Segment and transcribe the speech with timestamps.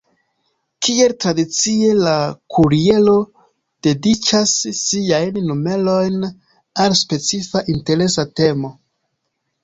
[0.85, 2.13] Kiel tradicie la
[2.55, 3.13] Kuriero
[3.87, 6.25] dediĉas siajn numerojn
[6.85, 8.73] al specifa interesa temo.